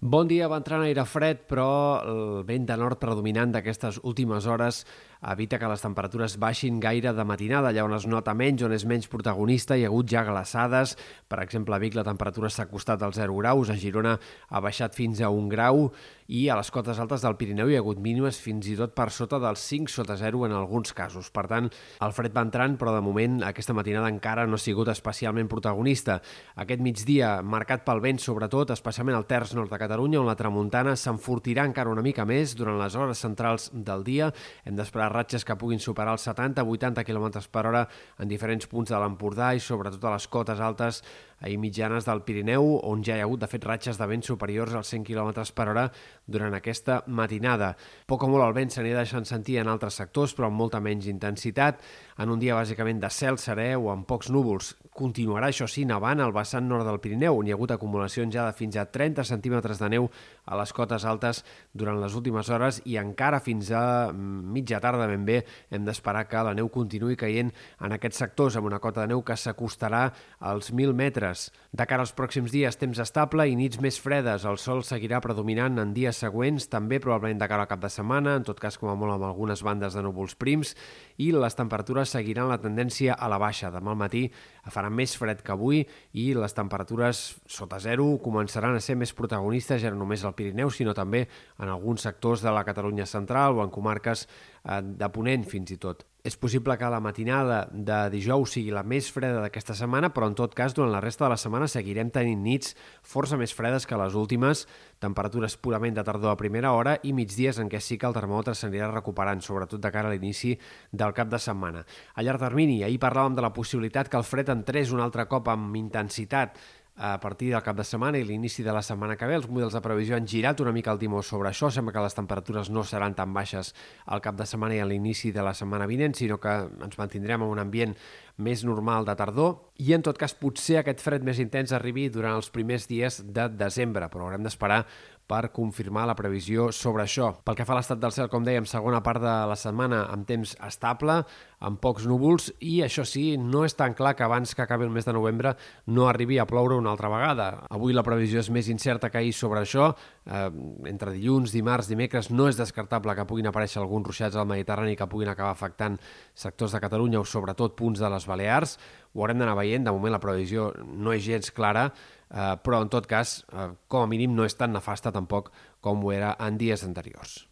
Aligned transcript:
Bon 0.00 0.24
dia, 0.24 0.46
va 0.48 0.56
entrar 0.56 0.78
en 0.78 0.86
aire 0.86 1.02
fred, 1.04 1.42
però 1.44 2.00
el 2.08 2.20
vent 2.48 2.64
de 2.64 2.76
nord 2.80 2.96
predominant 3.02 3.50
d'aquestes 3.52 3.98
últimes 4.08 4.46
hores 4.48 4.78
evita 5.20 5.58
que 5.60 5.68
les 5.68 5.82
temperatures 5.84 6.38
baixin 6.40 6.80
gaire 6.80 7.12
de 7.12 7.24
matinada, 7.28 7.70
allà 7.70 7.84
on 7.84 7.94
es 7.96 8.06
nota 8.08 8.34
menys, 8.34 8.64
on 8.64 8.72
és 8.72 8.86
menys 8.88 9.10
protagonista, 9.12 9.76
hi 9.76 9.84
ha 9.84 9.90
hagut 9.90 10.08
ja 10.08 10.24
glaçades, 10.24 10.96
per 11.28 11.42
exemple, 11.44 11.76
a 11.76 11.82
Vic 11.82 11.98
la 11.98 12.06
temperatura 12.06 12.50
s'ha 12.50 12.64
acostat 12.68 13.02
als 13.02 13.20
0 13.20 13.36
graus, 13.42 13.70
a 13.70 13.76
Girona 13.76 14.16
ha 14.48 14.64
baixat 14.64 14.96
fins 14.96 15.20
a 15.20 15.30
1 15.30 15.50
grau, 15.52 15.90
i 16.30 16.44
a 16.48 16.54
les 16.54 16.70
cotes 16.70 16.98
altes 17.02 17.24
del 17.24 17.34
Pirineu 17.34 17.68
hi 17.68 17.74
ha 17.74 17.80
hagut 17.82 17.98
mínimes 17.98 18.38
fins 18.38 18.68
i 18.70 18.76
tot 18.78 18.92
per 18.94 19.08
sota 19.10 19.40
dels 19.42 19.62
5 19.66 19.90
sota 19.90 20.14
0 20.16 20.44
en 20.46 20.54
alguns 20.54 20.92
casos. 20.94 21.26
Per 21.34 21.42
tant, 21.50 21.66
el 22.06 22.14
fred 22.14 22.34
va 22.36 22.44
entrant, 22.46 22.76
però 22.78 22.94
de 22.94 23.02
moment 23.02 23.40
aquesta 23.42 23.74
matinada 23.74 24.08
encara 24.12 24.46
no 24.46 24.54
ha 24.54 24.62
sigut 24.62 24.88
especialment 24.92 25.50
protagonista. 25.50 26.20
Aquest 26.62 26.84
migdia, 26.86 27.32
marcat 27.42 27.82
pel 27.86 28.02
vent, 28.04 28.22
sobretot, 28.22 28.70
especialment 28.70 29.18
al 29.18 29.26
terç 29.26 29.56
nord 29.58 29.74
de 29.74 29.80
Catalunya, 29.82 30.20
on 30.22 30.30
la 30.30 30.38
tramuntana 30.38 30.94
s'enfortirà 30.94 31.66
encara 31.66 31.90
una 31.90 32.04
mica 32.06 32.24
més 32.28 32.54
durant 32.54 32.78
les 32.78 32.94
hores 32.94 33.26
centrals 33.26 33.66
del 33.74 34.06
dia. 34.06 34.30
Hem 34.64 34.78
d'esperar 34.78 35.09
ratxes 35.10 35.44
que 35.44 35.58
puguin 35.58 35.82
superar 35.82 36.14
els 36.16 36.26
70-80 36.28 37.04
km 37.06 37.42
per 37.52 37.66
hora 37.68 37.86
en 38.18 38.30
diferents 38.30 38.70
punts 38.70 38.92
de 38.92 39.00
l'Empordà 39.00 39.52
i 39.54 39.60
sobretot 39.60 40.04
a 40.06 40.14
les 40.14 40.28
cotes 40.30 40.60
altes 40.60 41.02
i 41.48 41.56
mitjanes 41.56 42.04
del 42.04 42.20
Pirineu, 42.20 42.66
on 42.84 43.00
ja 43.04 43.14
hi 43.16 43.22
ha 43.22 43.24
hagut, 43.24 43.40
de 43.40 43.48
fet, 43.48 43.64
ratxes 43.64 43.96
de 43.96 44.06
vent 44.08 44.22
superiors 44.26 44.74
als 44.76 44.90
100 44.92 45.06
km 45.08 45.30
per 45.56 45.68
hora 45.72 45.86
durant 46.26 46.52
aquesta 46.56 47.00
matinada. 47.06 47.72
Poc 48.06 48.26
o 48.26 48.28
molt 48.28 48.44
el 48.44 48.56
vent 48.58 48.72
s'anirà 48.74 49.00
deixant 49.00 49.24
sentir 49.24 49.56
en 49.62 49.70
altres 49.72 49.96
sectors, 49.96 50.34
però 50.36 50.50
amb 50.50 50.60
molta 50.60 50.82
menys 50.84 51.08
intensitat. 51.08 51.80
En 52.20 52.28
un 52.28 52.42
dia 52.42 52.58
bàsicament 52.58 53.00
de 53.00 53.08
cel 53.08 53.40
serè 53.40 53.72
o 53.78 53.88
amb 53.88 54.04
pocs 54.08 54.28
núvols. 54.28 54.74
Continuarà, 54.92 55.48
això 55.48 55.64
sí, 55.70 55.86
nevant 55.88 56.20
al 56.20 56.34
vessant 56.36 56.68
nord 56.68 56.84
del 56.84 57.00
Pirineu, 57.00 57.40
on 57.40 57.48
hi 57.48 57.54
ha 57.54 57.56
hagut 57.56 57.72
acumulacions 57.72 58.34
ja 58.34 58.44
de 58.44 58.56
fins 58.58 58.76
a 58.76 58.84
30 58.92 59.24
centímetres 59.24 59.80
de 59.80 59.88
neu 59.96 60.10
a 60.44 60.60
les 60.60 60.74
cotes 60.76 61.06
altes 61.08 61.44
durant 61.72 62.02
les 62.02 62.16
últimes 62.18 62.50
hores 62.52 62.82
i 62.84 62.98
encara 63.00 63.40
fins 63.40 63.70
a 63.72 64.12
mitja 64.12 64.82
tarda 64.82 64.99
ben 65.08 65.24
bé 65.24 65.44
hem 65.70 65.84
d'esperar 65.84 66.26
que 66.28 66.44
la 66.44 66.54
neu 66.54 66.68
continuï 66.68 67.16
caient 67.16 67.52
en 67.80 67.96
aquests 67.96 68.24
sectors 68.24 68.56
amb 68.56 68.66
una 68.66 68.80
cota 68.82 69.04
de 69.04 69.14
neu 69.14 69.22
que 69.22 69.36
s'acostarà 69.36 70.08
als 70.40 70.72
1.000 70.72 70.92
metres 70.92 71.20
metres. 71.20 71.50
De 71.72 71.86
cara 71.86 72.02
als 72.04 72.12
pròxims 72.16 72.52
dies, 72.52 72.78
temps 72.78 72.98
estable 73.02 73.46
i 73.48 73.56
nits 73.58 73.80
més 73.82 73.98
fredes. 74.00 74.44
El 74.48 74.58
sol 74.58 74.82
seguirà 74.86 75.20
predominant 75.22 75.78
en 75.78 75.94
dies 75.94 76.18
següents, 76.24 76.68
també 76.70 77.00
probablement 77.02 77.40
de 77.40 77.48
cara 77.50 77.66
al 77.66 77.70
cap 77.70 77.82
de 77.82 77.90
setmana, 77.92 78.36
en 78.38 78.46
tot 78.46 78.60
cas 78.60 78.78
com 78.78 78.90
a 78.90 78.96
molt 78.98 79.14
amb 79.14 79.28
algunes 79.28 79.62
bandes 79.62 79.94
de 79.94 80.02
núvols 80.02 80.34
prims, 80.34 80.74
i 81.18 81.30
les 81.32 81.56
temperatures 81.56 82.16
seguiran 82.16 82.50
la 82.50 82.60
tendència 82.60 83.14
a 83.14 83.28
la 83.30 83.38
baixa. 83.38 83.70
Demà 83.70 83.94
al 83.94 84.00
matí 84.00 84.26
farà 84.68 84.90
més 84.92 85.16
fred 85.16 85.40
que 85.46 85.54
avui 85.54 85.80
i 86.12 86.26
les 86.36 86.56
temperatures 86.56 87.22
sota 87.48 87.80
zero 87.80 88.10
començaran 88.20 88.76
a 88.76 88.84
ser 88.84 88.98
més 89.00 89.14
protagonistes 89.16 89.80
ja 89.80 89.94
no 89.94 90.02
només 90.02 90.24
al 90.24 90.36
Pirineu, 90.36 90.70
sinó 90.70 90.92
també 90.92 91.24
en 91.58 91.72
alguns 91.72 92.04
sectors 92.04 92.44
de 92.44 92.52
la 92.52 92.66
Catalunya 92.68 93.08
central 93.08 93.56
o 93.56 93.64
en 93.64 93.72
comarques 93.72 94.26
eh, 94.26 94.82
de 94.82 95.12
Ponent 95.14 95.48
fins 95.48 95.72
i 95.72 95.80
tot. 95.80 96.09
És 96.22 96.36
possible 96.36 96.76
que 96.76 96.88
la 96.92 97.00
matinada 97.00 97.62
de 97.72 97.98
dijous 98.12 98.52
sigui 98.52 98.74
la 98.74 98.82
més 98.84 99.06
freda 99.08 99.40
d'aquesta 99.40 99.72
setmana, 99.78 100.10
però 100.12 100.28
en 100.28 100.34
tot 100.36 100.52
cas, 100.56 100.74
durant 100.76 100.92
la 100.92 101.00
resta 101.00 101.24
de 101.24 101.30
la 101.32 101.38
setmana 101.40 101.68
seguirem 101.70 102.10
tenint 102.12 102.42
nits 102.44 102.74
força 103.00 103.38
més 103.40 103.54
fredes 103.56 103.86
que 103.88 103.96
les 103.96 104.16
últimes, 104.18 104.66
temperatures 105.00 105.56
purament 105.56 105.96
de 105.96 106.04
tardor 106.04 106.34
a 106.34 106.40
primera 106.40 106.74
hora 106.76 106.98
i 107.08 107.14
migdies 107.16 107.62
en 107.62 107.70
què 107.72 107.80
sí 107.80 107.96
que 107.96 108.08
el 108.10 108.16
termòmetre 108.16 108.52
s'anirà 108.54 108.90
recuperant, 108.92 109.40
sobretot 109.40 109.80
de 109.80 109.92
cara 109.94 110.10
a 110.10 110.12
l'inici 110.12 110.52
del 110.92 111.16
cap 111.16 111.32
de 111.32 111.40
setmana. 111.40 111.86
A 112.14 112.26
llarg 112.26 112.44
termini, 112.44 112.82
ahir 112.84 113.00
parlàvem 113.00 113.38
de 113.38 113.46
la 113.46 113.54
possibilitat 113.56 114.12
que 114.12 114.20
el 114.20 114.28
fred 114.28 114.52
entrés 114.52 114.92
un 114.92 115.00
altre 115.00 115.24
cop 115.30 115.48
amb 115.48 115.80
intensitat 115.80 116.60
a 117.00 117.18
partir 117.18 117.48
del 117.48 117.62
cap 117.64 117.78
de 117.78 117.84
setmana 117.88 118.18
i 118.20 118.26
l'inici 118.28 118.60
de 118.60 118.72
la 118.76 118.82
setmana 118.84 119.14
que 119.16 119.24
ve. 119.24 119.38
Els 119.38 119.48
models 119.48 119.72
de 119.72 119.80
previsió 119.80 120.18
han 120.18 120.26
girat 120.28 120.60
una 120.60 120.72
mica 120.76 120.92
el 120.92 120.98
timó 121.00 121.22
sobre 121.24 121.48
això. 121.48 121.70
Sembla 121.72 121.94
que 121.96 122.02
les 122.04 122.16
temperatures 122.18 122.68
no 122.68 122.84
seran 122.84 123.16
tan 123.16 123.32
baixes 123.32 123.72
al 124.04 124.20
cap 124.20 124.36
de 124.36 124.44
setmana 124.44 124.76
i 124.76 124.82
a 124.84 124.88
l'inici 124.88 125.32
de 125.32 125.40
la 125.40 125.54
setmana 125.56 125.88
vinent, 125.88 126.12
sinó 126.18 126.36
que 126.36 126.52
ens 126.68 126.98
mantindrem 127.00 127.40
en 127.40 127.54
un 127.56 127.62
ambient 127.64 127.96
més 128.40 128.64
normal 128.64 129.06
de 129.08 129.14
tardor 129.18 129.56
i 129.80 129.94
en 129.96 130.02
tot 130.04 130.18
cas 130.20 130.34
potser 130.36 130.80
aquest 130.80 131.00
fred 131.04 131.24
més 131.24 131.38
intens 131.40 131.72
arribi 131.76 132.08
durant 132.12 132.36
els 132.40 132.50
primers 132.52 132.88
dies 132.90 133.22
de 133.24 133.48
desembre, 133.60 134.10
però 134.12 134.26
haurem 134.26 134.44
d'esperar 134.44 134.82
per 135.30 135.52
confirmar 135.54 136.08
la 136.10 136.16
previsió 136.18 136.70
sobre 136.74 137.04
això. 137.04 137.30
Pel 137.46 137.54
que 137.54 137.64
fa 137.66 137.76
a 137.76 137.78
l'estat 137.78 138.00
del 138.02 138.10
cel, 138.10 138.26
com 138.32 138.42
dèiem, 138.42 138.66
segona 138.66 138.98
part 139.06 139.22
de 139.22 139.34
la 139.46 139.56
setmana 139.58 140.02
amb 140.10 140.26
temps 140.26 140.56
estable, 140.66 141.20
amb 141.62 141.78
pocs 141.78 142.06
núvols, 142.10 142.48
i 142.66 142.80
això 142.82 143.04
sí, 143.06 143.36
no 143.38 143.62
és 143.66 143.76
tan 143.78 143.94
clar 143.94 144.16
que 144.18 144.26
abans 144.26 144.56
que 144.56 144.64
acabi 144.64 144.88
el 144.88 144.94
mes 144.94 145.06
de 145.06 145.14
novembre 145.14 145.54
no 145.86 146.08
arribi 146.10 146.40
a 146.40 146.48
ploure 146.50 146.80
una 146.80 146.90
altra 146.90 147.12
vegada. 147.12 147.46
Avui 147.70 147.94
la 147.94 148.02
previsió 148.06 148.42
és 148.42 148.50
més 148.50 148.70
incerta 148.72 149.12
que 149.12 149.20
ahir 149.20 149.34
sobre 149.36 149.62
això. 149.62 149.92
Eh, 150.26 150.48
entre 150.90 151.14
dilluns, 151.14 151.54
dimarts, 151.54 151.92
dimecres, 151.92 152.32
no 152.34 152.48
és 152.50 152.58
descartable 152.58 153.14
que 153.14 153.28
puguin 153.28 153.52
aparèixer 153.52 153.78
alguns 153.84 154.10
ruixats 154.10 154.34
al 154.40 154.50
Mediterrani 154.50 154.98
que 154.98 155.08
puguin 155.10 155.30
acabar 155.30 155.54
afectant 155.54 156.00
sectors 156.34 156.74
de 156.74 156.82
Catalunya 156.82 157.22
o 157.22 157.28
sobretot 157.28 157.78
punts 157.78 158.02
de 158.02 158.10
les 158.10 158.26
Balears. 158.30 158.78
Ho 159.12 159.24
haurem 159.24 159.42
d'anar 159.42 159.58
veient, 159.58 159.84
de 159.84 159.92
moment 159.94 160.14
la 160.14 160.22
previsió 160.22 160.70
no 160.86 161.12
és 161.12 161.26
gens 161.26 161.50
clara, 161.52 161.88
eh, 162.30 162.54
però 162.62 162.80
en 162.84 162.90
tot 162.92 163.10
cas, 163.10 163.40
eh, 163.50 163.70
com 163.90 164.06
a 164.06 164.10
mínim 164.10 164.34
no 164.38 164.46
és 164.46 164.56
tan 164.56 164.72
nefasta 164.72 165.12
tampoc 165.12 165.50
com 165.82 166.04
ho 166.04 166.12
era 166.14 166.36
en 166.38 166.58
dies 166.60 166.86
anteriors. 166.86 167.49